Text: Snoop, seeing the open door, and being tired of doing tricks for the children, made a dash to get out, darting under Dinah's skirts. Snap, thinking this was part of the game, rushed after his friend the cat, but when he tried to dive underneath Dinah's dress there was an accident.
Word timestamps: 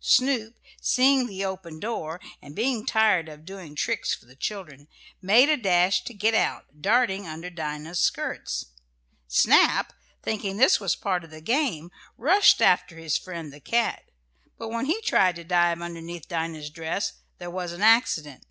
Snoop, 0.00 0.54
seeing 0.80 1.26
the 1.26 1.44
open 1.44 1.80
door, 1.80 2.20
and 2.40 2.54
being 2.54 2.86
tired 2.86 3.28
of 3.28 3.44
doing 3.44 3.74
tricks 3.74 4.14
for 4.14 4.26
the 4.26 4.36
children, 4.36 4.86
made 5.20 5.48
a 5.48 5.56
dash 5.56 6.04
to 6.04 6.14
get 6.14 6.34
out, 6.34 6.80
darting 6.80 7.26
under 7.26 7.50
Dinah's 7.50 7.98
skirts. 7.98 8.66
Snap, 9.26 9.92
thinking 10.22 10.56
this 10.56 10.78
was 10.78 10.94
part 10.94 11.24
of 11.24 11.30
the 11.30 11.40
game, 11.40 11.90
rushed 12.16 12.62
after 12.62 12.96
his 12.96 13.18
friend 13.18 13.52
the 13.52 13.58
cat, 13.58 14.04
but 14.56 14.68
when 14.68 14.86
he 14.86 15.00
tried 15.02 15.34
to 15.34 15.42
dive 15.42 15.82
underneath 15.82 16.28
Dinah's 16.28 16.70
dress 16.70 17.14
there 17.38 17.50
was 17.50 17.72
an 17.72 17.82
accident. 17.82 18.44